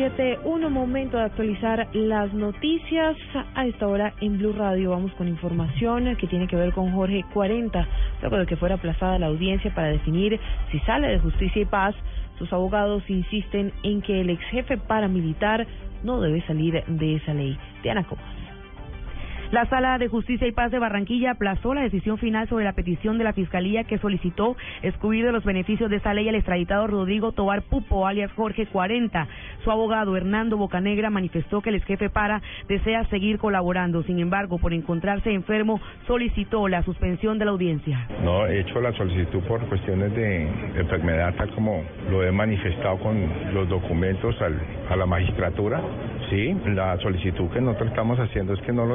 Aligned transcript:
7.1, 0.00 0.70
momento 0.70 1.18
de 1.18 1.24
actualizar 1.24 1.86
las 1.92 2.32
noticias. 2.32 3.18
A 3.54 3.66
esta 3.66 3.86
hora 3.86 4.14
en 4.22 4.38
Blue 4.38 4.54
Radio 4.54 4.92
vamos 4.92 5.12
con 5.12 5.28
información 5.28 6.16
que 6.16 6.26
tiene 6.26 6.48
que 6.48 6.56
ver 6.56 6.72
con 6.72 6.90
Jorge 6.94 7.22
40, 7.34 7.86
luego 8.22 8.38
de 8.38 8.46
que 8.46 8.56
fuera 8.56 8.76
aplazada 8.76 9.18
la 9.18 9.26
audiencia 9.26 9.74
para 9.74 9.88
definir 9.88 10.40
si 10.72 10.78
sale 10.80 11.08
de 11.08 11.18
justicia 11.18 11.60
y 11.60 11.66
paz. 11.66 11.94
Sus 12.38 12.50
abogados 12.50 13.02
insisten 13.10 13.74
en 13.82 14.00
que 14.00 14.22
el 14.22 14.30
ex 14.30 14.42
jefe 14.44 14.78
paramilitar 14.78 15.66
no 16.02 16.18
debe 16.22 16.40
salir 16.46 16.82
de 16.86 17.16
esa 17.16 17.34
ley. 17.34 17.58
Diana 17.82 18.02
Comas. 18.04 18.49
La 19.52 19.66
Sala 19.66 19.98
de 19.98 20.06
Justicia 20.06 20.46
y 20.46 20.52
Paz 20.52 20.70
de 20.70 20.78
Barranquilla 20.78 21.32
aplazó 21.32 21.74
la 21.74 21.80
decisión 21.80 22.18
final 22.18 22.48
sobre 22.48 22.64
la 22.64 22.72
petición 22.72 23.18
de 23.18 23.24
la 23.24 23.32
Fiscalía 23.32 23.82
que 23.82 23.98
solicitó 23.98 24.56
excluir 24.80 25.24
de 25.24 25.32
los 25.32 25.42
beneficios 25.42 25.90
de 25.90 25.96
esta 25.96 26.14
ley 26.14 26.28
al 26.28 26.36
extraditado 26.36 26.86
Rodrigo 26.86 27.32
Tobar 27.32 27.62
Pupo, 27.62 28.06
alias 28.06 28.30
Jorge 28.36 28.66
40. 28.66 29.26
Su 29.64 29.72
abogado 29.72 30.16
Hernando 30.16 30.56
Bocanegra 30.56 31.10
manifestó 31.10 31.62
que 31.62 31.70
el 31.70 31.74
ex 31.74 31.84
jefe 31.84 32.10
para 32.10 32.40
desea 32.68 33.04
seguir 33.06 33.38
colaborando. 33.38 34.04
Sin 34.04 34.20
embargo, 34.20 34.58
por 34.58 34.72
encontrarse 34.72 35.32
enfermo, 35.32 35.80
solicitó 36.06 36.68
la 36.68 36.84
suspensión 36.84 37.40
de 37.40 37.46
la 37.46 37.50
audiencia. 37.50 38.06
No, 38.22 38.46
he 38.46 38.60
hecho 38.60 38.80
la 38.80 38.92
solicitud 38.92 39.40
por 39.48 39.66
cuestiones 39.66 40.14
de 40.14 40.46
enfermedad, 40.76 41.34
tal 41.34 41.50
como 41.56 41.82
lo 42.08 42.22
he 42.22 42.30
manifestado 42.30 43.00
con 43.00 43.28
los 43.52 43.68
documentos 43.68 44.36
a 44.90 44.94
la 44.94 45.06
magistratura. 45.06 45.82
Sí, 46.30 46.56
la 46.66 46.96
solicitud 46.98 47.50
que 47.50 47.60
nosotros 47.60 47.88
estamos 47.88 48.16
haciendo 48.20 48.54
es 48.54 48.60
que 48.60 48.72
no 48.72 48.86
lo 48.86 48.94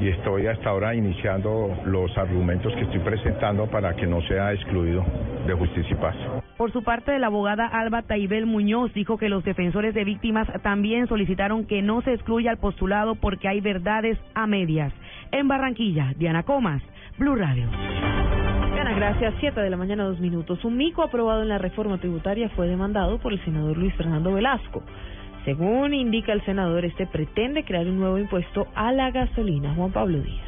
y 0.00 0.08
estoy 0.08 0.46
hasta 0.46 0.70
ahora 0.70 0.94
iniciando 0.94 1.76
los 1.84 2.16
argumentos 2.16 2.72
que 2.74 2.82
estoy 2.82 3.00
presentando 3.00 3.66
para 3.66 3.94
que 3.94 4.06
no 4.06 4.20
sea 4.22 4.52
excluido 4.52 5.04
de 5.46 5.54
justicia 5.54 5.92
y 5.92 6.00
paz. 6.00 6.16
Por 6.56 6.72
su 6.72 6.82
parte, 6.82 7.18
la 7.18 7.28
abogada 7.28 7.66
Alba 7.66 8.02
Taibel 8.02 8.46
Muñoz 8.46 8.92
dijo 8.94 9.18
que 9.18 9.28
los 9.28 9.44
defensores 9.44 9.94
de 9.94 10.04
víctimas 10.04 10.48
también 10.62 11.06
solicitaron 11.06 11.66
que 11.66 11.82
no 11.82 12.02
se 12.02 12.14
excluya 12.14 12.50
al 12.50 12.58
postulado 12.58 13.14
porque 13.14 13.48
hay 13.48 13.60
verdades 13.60 14.18
a 14.34 14.46
medias. 14.46 14.92
En 15.32 15.48
Barranquilla, 15.48 16.14
Diana 16.16 16.42
Comas, 16.42 16.82
Blue 17.18 17.36
Radio. 17.36 17.68
Diana, 18.72 18.94
gracias. 18.94 19.34
Siete 19.40 19.60
de 19.60 19.70
la 19.70 19.76
mañana, 19.76 20.04
dos 20.04 20.20
minutos. 20.20 20.64
Un 20.64 20.76
mico 20.76 21.02
aprobado 21.02 21.42
en 21.42 21.48
la 21.48 21.58
reforma 21.58 21.98
tributaria 21.98 22.48
fue 22.50 22.68
demandado 22.68 23.18
por 23.18 23.32
el 23.32 23.44
senador 23.44 23.76
Luis 23.76 23.94
Fernando 23.94 24.32
Velasco. 24.32 24.82
Según 25.48 25.94
indica 25.94 26.34
el 26.34 26.44
senador, 26.44 26.84
este 26.84 27.06
pretende 27.06 27.64
crear 27.64 27.86
un 27.86 27.98
nuevo 27.98 28.18
impuesto 28.18 28.66
a 28.74 28.92
la 28.92 29.10
gasolina. 29.10 29.72
Juan 29.76 29.90
Pablo 29.92 30.18
Díaz. 30.18 30.44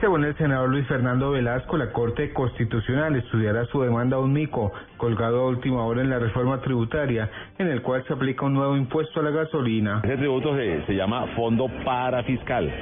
Según 0.00 0.24
el 0.24 0.34
senador 0.38 0.70
Luis 0.70 0.86
Fernando 0.86 1.32
Velasco, 1.32 1.76
la 1.76 1.92
Corte 1.92 2.32
Constitucional 2.32 3.14
estudiará 3.16 3.66
su 3.66 3.82
demanda 3.82 4.16
a 4.16 4.20
un 4.20 4.32
mico 4.32 4.72
colgado 4.96 5.42
a 5.42 5.48
última 5.48 5.84
hora 5.84 6.00
en 6.00 6.08
la 6.08 6.18
reforma 6.18 6.62
tributaria, 6.62 7.28
en 7.58 7.68
el 7.68 7.82
cual 7.82 8.04
se 8.06 8.14
aplica 8.14 8.46
un 8.46 8.54
nuevo 8.54 8.74
impuesto 8.74 9.20
a 9.20 9.22
la 9.22 9.30
gasolina. 9.32 10.00
Ese 10.02 10.16
tributo 10.16 10.56
se, 10.56 10.86
se 10.86 10.94
llama 10.94 11.26
Fondo 11.36 11.68
Parafiscal 11.84 12.72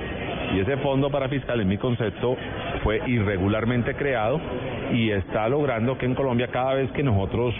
y 0.54 0.60
ese 0.60 0.76
Fondo 0.76 1.10
Parafiscal, 1.10 1.60
en 1.60 1.66
mi 1.66 1.78
concepto, 1.78 2.36
fue 2.84 3.02
irregularmente 3.08 3.96
creado 3.96 4.40
y 4.92 5.10
está 5.10 5.48
logrando 5.48 5.98
que 5.98 6.06
en 6.06 6.14
Colombia 6.14 6.46
cada 6.52 6.74
vez 6.74 6.92
que 6.92 7.02
nosotros 7.02 7.52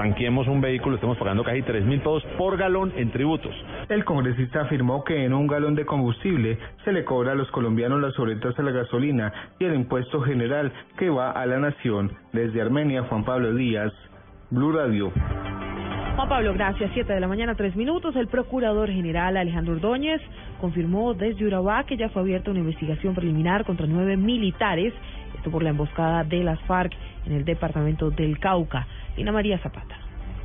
tanqueemos 0.00 0.48
un 0.48 0.62
vehículo 0.62 0.94
estemos 0.94 1.18
pagando 1.18 1.44
casi 1.44 1.60
3 1.60 1.84
mil 1.84 1.98
pesos 1.98 2.24
por 2.38 2.56
galón 2.56 2.90
en 2.96 3.10
tributos. 3.10 3.54
El 3.90 4.02
congresista 4.02 4.62
afirmó 4.62 5.04
que 5.04 5.26
en 5.26 5.34
un 5.34 5.46
galón 5.46 5.74
de 5.74 5.84
combustible 5.84 6.58
se 6.86 6.92
le 6.92 7.04
cobra 7.04 7.32
a 7.32 7.34
los 7.34 7.50
colombianos 7.50 8.00
las 8.00 8.14
sobretas 8.14 8.58
a 8.58 8.62
la 8.62 8.70
gasolina 8.70 9.30
y 9.58 9.66
el 9.66 9.74
impuesto 9.74 10.22
general 10.22 10.72
que 10.96 11.10
va 11.10 11.32
a 11.32 11.44
la 11.44 11.58
nación. 11.58 12.12
Desde 12.32 12.62
Armenia, 12.62 13.02
Juan 13.02 13.24
Pablo 13.24 13.52
Díaz, 13.54 13.92
Blue 14.48 14.72
Radio. 14.72 15.12
Juan 16.16 16.28
Pablo, 16.30 16.54
gracias. 16.54 16.90
Siete 16.94 17.12
de 17.12 17.20
la 17.20 17.28
mañana, 17.28 17.54
tres 17.54 17.76
minutos. 17.76 18.16
El 18.16 18.28
procurador 18.28 18.88
general 18.88 19.36
Alejandro 19.36 19.74
Ordóñez 19.74 20.22
confirmó 20.62 21.12
desde 21.12 21.44
Urabá 21.44 21.84
que 21.84 21.98
ya 21.98 22.08
fue 22.08 22.22
abierta 22.22 22.50
una 22.50 22.60
investigación 22.60 23.14
preliminar 23.14 23.66
contra 23.66 23.86
nueve 23.86 24.16
militares, 24.16 24.94
esto 25.36 25.50
por 25.50 25.62
la 25.62 25.70
emboscada 25.70 26.24
de 26.24 26.42
las 26.42 26.58
FARC 26.60 26.94
en 27.26 27.34
el 27.34 27.44
departamento 27.44 28.10
del 28.10 28.38
Cauca. 28.38 28.86
Ina 29.20 29.32
María 29.32 29.58
Zapata. 29.58 29.96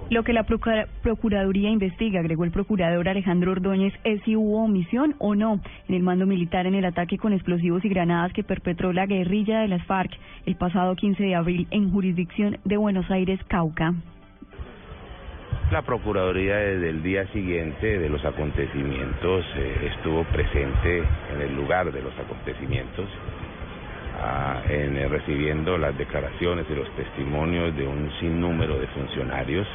Lo 0.09 0.24
que 0.24 0.34
la 0.34 0.44
Procuraduría 0.44 1.69
investiga, 1.69 2.19
agregó 2.19 2.44
el 2.44 2.52
procurador 2.52 3.09
Alejandro 3.09 3.53
Ordóñez, 3.53 3.94
es 4.03 4.22
si 4.24 4.36
hubo 4.36 4.63
omisión 4.63 5.16
o 5.18 5.34
no 5.34 5.62
en 5.88 5.96
el 5.96 6.03
mando 6.03 6.28
militar 6.28 6.68
en 6.68 6.75
el 6.75 6.86
ataque 6.86 7.18
con 7.18 7.34
explosivos 7.34 7.84
y 7.86 7.90
granadas 7.90 8.31
que 8.34 8.44
perpetró 8.44 8.94
la 8.94 9.08
guerrilla 9.08 9.62
de 9.62 9.68
las 9.68 9.84
FARC 9.86 10.12
el 10.46 10.58
pasado 10.58 10.96
15 10.96 11.24
de 11.24 11.36
abril 11.36 11.68
en 11.72 11.90
jurisdicción 11.90 12.58
de 12.66 12.78
Buenos 12.78 13.09
Aires, 13.09 13.40
Cauca. 13.47 13.96
La 15.72 15.81
Procuraduría 15.81 16.57
desde 16.57 16.90
el 16.90 17.02
día 17.02 17.25
siguiente 17.34 17.97
de 17.97 18.07
los 18.07 18.24
acontecimientos 18.24 19.44
eh, 19.56 19.92
estuvo 19.96 20.24
presente 20.25 21.00
en 21.34 21.42
el 21.42 21.56
lugar 21.56 21.92
de 21.92 22.03
los 22.03 22.13
acontecimientos, 22.19 23.09
en, 24.70 24.98
eh, 24.98 25.08
recibiendo 25.08 25.78
las 25.78 25.98
declaraciones 25.98 26.66
y 26.70 26.76
los 26.76 26.90
testimonios 26.96 27.76
de 27.76 27.86
un 27.86 28.12
sinnúmero 28.20 28.80
de 28.80 28.88
funcionarios 28.88 29.68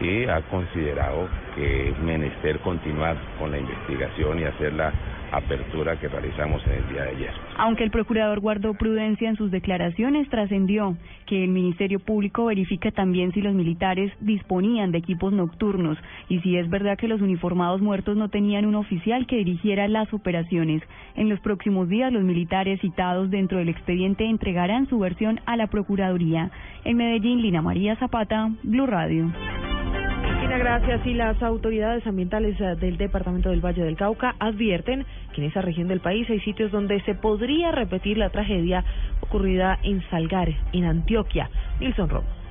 y 0.00 0.26
ha 0.26 0.42
considerado 0.42 1.28
que 1.54 1.90
es 1.90 1.98
menester 2.00 2.58
continuar 2.60 3.16
con 3.38 3.52
la 3.52 3.58
investigación 3.58 4.40
y 4.40 4.44
hacer 4.44 4.72
la 4.72 4.92
apertura 5.36 5.98
que 5.98 6.08
realizamos 6.08 6.62
en 6.66 6.72
el 6.72 6.88
día 6.88 7.02
de 7.02 7.10
ayer. 7.10 7.30
Aunque 7.56 7.84
el 7.84 7.90
procurador 7.90 8.40
guardó 8.40 8.74
prudencia 8.74 9.28
en 9.28 9.36
sus 9.36 9.50
declaraciones, 9.50 10.28
trascendió 10.28 10.96
que 11.26 11.44
el 11.44 11.50
Ministerio 11.50 12.00
Público 12.00 12.46
verifica 12.46 12.90
también 12.90 13.32
si 13.32 13.40
los 13.40 13.54
militares 13.54 14.12
disponían 14.20 14.92
de 14.92 14.98
equipos 14.98 15.32
nocturnos 15.32 15.98
y 16.28 16.40
si 16.40 16.56
es 16.56 16.68
verdad 16.68 16.98
que 16.98 17.08
los 17.08 17.20
uniformados 17.20 17.80
muertos 17.80 18.16
no 18.16 18.28
tenían 18.28 18.66
un 18.66 18.74
oficial 18.74 19.26
que 19.26 19.36
dirigiera 19.36 19.88
las 19.88 20.12
operaciones. 20.12 20.82
En 21.16 21.28
los 21.28 21.40
próximos 21.40 21.88
días, 21.88 22.12
los 22.12 22.22
militares 22.22 22.80
citados 22.80 23.30
dentro 23.30 23.58
del 23.58 23.68
expediente 23.68 24.24
entregarán 24.24 24.88
su 24.88 24.98
versión 24.98 25.40
a 25.46 25.56
la 25.56 25.68
Procuraduría. 25.68 26.50
En 26.84 26.96
Medellín, 26.96 27.42
Lina 27.42 27.62
María 27.62 27.96
Zapata, 27.96 28.50
Blue 28.62 28.86
Radio. 28.86 29.30
Gracias. 30.58 31.04
Y 31.04 31.14
las 31.14 31.42
autoridades 31.42 32.06
ambientales 32.06 32.58
eh, 32.60 32.76
del 32.76 32.96
departamento 32.96 33.50
del 33.50 33.64
Valle 33.64 33.82
del 33.82 33.96
Cauca 33.96 34.36
advierten 34.38 35.04
que 35.32 35.40
en 35.40 35.48
esa 35.48 35.60
región 35.62 35.88
del 35.88 36.00
país 36.00 36.28
hay 36.30 36.40
sitios 36.40 36.70
donde 36.70 37.00
se 37.02 37.14
podría 37.14 37.72
repetir 37.72 38.18
la 38.18 38.30
tragedia 38.30 38.84
ocurrida 39.20 39.78
en 39.82 40.02
Salgar, 40.10 40.48
en 40.72 40.84
Antioquia. 40.84 41.50
Nilson 41.80 42.08
Romo. 42.08 42.43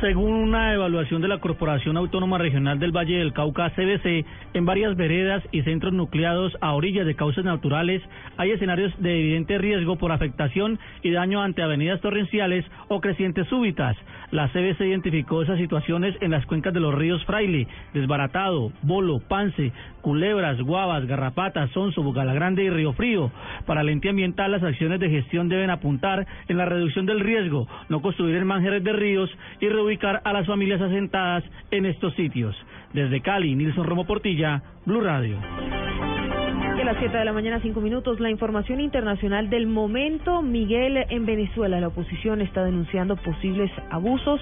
Según 0.00 0.34
una 0.34 0.74
evaluación 0.74 1.22
de 1.22 1.28
la 1.28 1.38
Corporación 1.38 1.96
Autónoma 1.96 2.36
Regional 2.36 2.78
del 2.78 2.94
Valle 2.94 3.16
del 3.16 3.32
Cauca, 3.32 3.70
CBC, 3.70 4.26
en 4.52 4.66
varias 4.66 4.94
veredas 4.94 5.42
y 5.52 5.62
centros 5.62 5.94
nucleados 5.94 6.52
a 6.60 6.74
orillas 6.74 7.06
de 7.06 7.16
causas 7.16 7.46
naturales 7.46 8.02
hay 8.36 8.50
escenarios 8.50 8.92
de 9.00 9.18
evidente 9.18 9.56
riesgo 9.56 9.96
por 9.96 10.12
afectación 10.12 10.78
y 11.02 11.12
daño 11.12 11.40
ante 11.40 11.62
avenidas 11.62 12.02
torrenciales 12.02 12.66
o 12.88 13.00
crecientes 13.00 13.48
súbitas. 13.48 13.96
La 14.32 14.48
CBC 14.48 14.80
identificó 14.82 15.42
esas 15.42 15.56
situaciones 15.56 16.14
en 16.20 16.30
las 16.32 16.44
cuencas 16.44 16.74
de 16.74 16.80
los 16.80 16.94
ríos 16.94 17.24
Fraile, 17.24 17.66
Desbaratado, 17.94 18.72
Bolo, 18.82 19.20
Pance, 19.20 19.72
Culebras, 20.02 20.60
Guavas, 20.60 21.06
Garrapatas, 21.06 21.70
Sonso, 21.70 22.02
Grande 22.12 22.64
y 22.64 22.70
Río 22.70 22.92
Frío. 22.92 23.30
Para 23.66 23.80
el 23.80 23.88
ente 23.88 24.10
ambiental, 24.10 24.52
las 24.52 24.62
acciones 24.62 25.00
de 25.00 25.10
gestión 25.10 25.48
deben 25.48 25.70
apuntar 25.70 26.26
en 26.48 26.58
la 26.58 26.66
reducción 26.66 27.06
del 27.06 27.20
riesgo, 27.20 27.66
no 27.88 28.02
construir 28.02 28.36
en 28.36 28.46
manjeres 28.46 28.84
de 28.84 28.92
ríos 28.92 29.30
y 29.60 29.68
reubicar 29.86 30.20
a 30.24 30.32
las 30.32 30.46
familias 30.46 30.80
asentadas 30.80 31.44
en 31.70 31.86
estos 31.86 32.12
sitios. 32.14 32.56
Desde 32.92 33.20
Cali, 33.20 33.54
Nilson 33.54 33.86
Romo 33.86 34.04
Portilla, 34.04 34.62
Blue 34.84 35.00
Radio. 35.00 35.38
A 35.40 36.84
las 36.84 36.98
7 36.98 37.16
de 37.16 37.24
la 37.24 37.32
mañana, 37.32 37.60
5 37.60 37.80
minutos, 37.80 38.20
la 38.20 38.30
información 38.30 38.80
internacional 38.80 39.48
del 39.48 39.66
momento. 39.66 40.42
Miguel, 40.42 41.04
en 41.08 41.24
Venezuela, 41.24 41.80
la 41.80 41.88
oposición 41.88 42.40
está 42.40 42.64
denunciando 42.64 43.16
posibles 43.16 43.70
abusos 43.90 44.40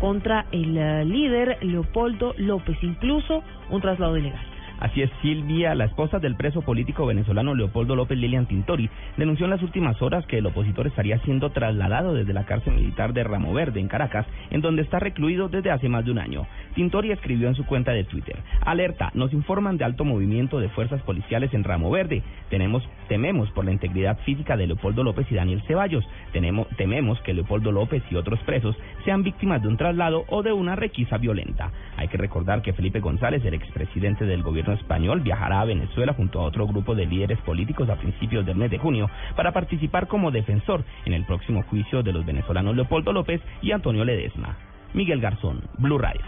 contra 0.00 0.46
el 0.50 0.76
eh, 0.76 1.04
líder 1.04 1.58
Leopoldo 1.62 2.34
López, 2.36 2.76
incluso 2.82 3.42
un 3.70 3.80
traslado 3.80 4.16
ilegal. 4.16 4.53
Así 4.80 5.02
es, 5.02 5.10
Silvia, 5.22 5.74
la 5.74 5.84
esposa 5.84 6.18
del 6.18 6.36
preso 6.36 6.60
político 6.60 7.06
venezolano 7.06 7.54
Leopoldo 7.54 7.96
López 7.96 8.18
Lilian 8.18 8.46
Tintori, 8.46 8.90
denunció 9.16 9.46
en 9.46 9.50
las 9.50 9.62
últimas 9.62 10.00
horas 10.02 10.26
que 10.26 10.38
el 10.38 10.46
opositor 10.46 10.86
estaría 10.86 11.18
siendo 11.20 11.50
trasladado 11.50 12.12
desde 12.12 12.32
la 12.32 12.44
cárcel 12.44 12.74
militar 12.74 13.12
de 13.12 13.24
Ramo 13.24 13.54
Verde, 13.54 13.80
en 13.80 13.88
Caracas, 13.88 14.26
en 14.50 14.60
donde 14.60 14.82
está 14.82 14.98
recluido 14.98 15.48
desde 15.48 15.70
hace 15.70 15.88
más 15.88 16.04
de 16.04 16.10
un 16.10 16.18
año. 16.18 16.46
Tintori 16.74 17.12
escribió 17.12 17.48
en 17.48 17.54
su 17.54 17.64
cuenta 17.64 17.92
de 17.92 18.04
Twitter, 18.04 18.36
alerta, 18.60 19.10
nos 19.14 19.32
informan 19.32 19.76
de 19.78 19.84
alto 19.84 20.04
movimiento 20.04 20.58
de 20.58 20.68
fuerzas 20.70 21.00
policiales 21.02 21.54
en 21.54 21.64
Ramo 21.64 21.90
Verde. 21.90 22.22
Tenemos, 22.50 22.82
tememos 23.08 23.50
por 23.52 23.64
la 23.64 23.72
integridad 23.72 24.18
física 24.24 24.56
de 24.56 24.66
Leopoldo 24.66 25.02
López 25.02 25.26
y 25.30 25.34
Daniel 25.34 25.62
Ceballos. 25.66 26.04
Tenemos, 26.32 26.68
tememos 26.76 27.20
que 27.20 27.32
Leopoldo 27.32 27.72
López 27.72 28.02
y 28.10 28.16
otros 28.16 28.40
presos 28.40 28.76
sean 29.04 29.22
víctimas 29.22 29.62
de 29.62 29.68
un 29.68 29.76
traslado 29.76 30.24
o 30.28 30.42
de 30.42 30.52
una 30.52 30.76
requisa 30.76 31.16
violenta. 31.16 31.70
Hay 31.96 32.08
que 32.08 32.16
recordar 32.16 32.60
que 32.60 32.72
Felipe 32.72 33.00
González, 33.00 33.44
el 33.44 33.54
expresidente 33.54 34.24
del 34.24 34.42
gobierno 34.42 34.73
español, 34.74 35.20
viajará 35.20 35.60
a 35.60 35.64
Venezuela 35.64 36.12
junto 36.12 36.40
a 36.40 36.44
otro 36.44 36.66
grupo 36.66 36.94
de 36.94 37.06
líderes 37.06 37.38
políticos 37.40 37.88
a 37.88 37.96
principios 37.96 38.44
del 38.44 38.56
mes 38.56 38.70
de 38.70 38.78
junio 38.78 39.08
para 39.36 39.52
participar 39.52 40.06
como 40.06 40.30
defensor 40.30 40.84
en 41.04 41.14
el 41.14 41.24
próximo 41.24 41.62
juicio 41.62 42.02
de 42.02 42.12
los 42.12 42.26
venezolanos 42.26 42.76
Leopoldo 42.76 43.12
López 43.12 43.40
y 43.62 43.72
Antonio 43.72 44.04
Ledesma. 44.04 44.56
Miguel 44.92 45.20
Garzón, 45.20 45.62
Blue 45.78 45.98
Radio. 45.98 46.22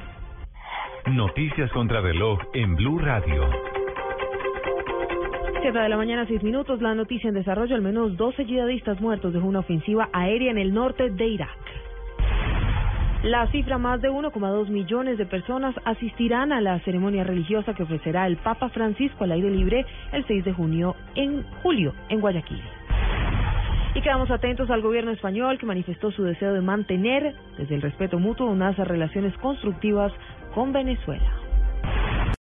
Noticias 1.07 1.71
contra 1.71 2.01
reloj 2.01 2.41
en 2.53 2.75
Blue 2.75 2.99
Radio. 2.99 3.49
7 5.63 5.79
de 5.79 5.89
la 5.89 5.97
mañana, 5.97 6.27
6 6.27 6.43
minutos. 6.43 6.83
La 6.83 6.95
noticia 6.95 7.29
en 7.29 7.35
desarrollo: 7.35 7.75
al 7.75 7.83
menos 7.83 8.17
12 8.17 8.45
yihadistas 8.45 9.01
muertos 9.01 9.33
dejó 9.33 9.47
una 9.47 9.61
ofensiva 9.61 10.09
aérea 10.13 10.51
en 10.51 10.59
el 10.59 10.75
norte 10.75 11.11
de 11.11 11.27
Irak. 11.27 11.86
La 13.23 13.47
cifra 13.49 13.79
más 13.79 14.01
de 14.03 14.11
1,2 14.11 14.69
millones 14.69 15.19
de 15.19 15.27
personas 15.27 15.75
asistirán 15.85 16.53
a 16.53 16.61
la 16.61 16.79
ceremonia 16.81 17.25
religiosa 17.25 17.75
que 17.75 17.83
ofrecerá 17.83 18.27
el 18.27 18.37
Papa 18.37 18.69
Francisco 18.69 19.25
al 19.25 19.33
aire 19.33 19.51
libre 19.51 19.87
el 20.13 20.27
6 20.27 20.45
de 20.45 20.53
junio 20.53 20.95
en 21.15 21.43
julio 21.63 21.95
en 22.09 22.21
Guayaquil. 22.21 22.61
Y 23.95 24.03
quedamos 24.03 24.31
atentos 24.31 24.69
al 24.71 24.83
gobierno 24.83 25.11
español 25.11 25.59
que 25.59 25.65
manifestó 25.65 26.11
su 26.11 26.23
deseo 26.23 26.53
de 26.53 26.61
mantener, 26.61 27.35
desde 27.57 27.75
el 27.75 27.83
respeto 27.83 28.19
mutuo, 28.19 28.47
unas 28.47 28.77
relaciones 28.77 29.35
constructivas 29.39 30.13
con 30.55 30.73
Venezuela. 30.73 31.46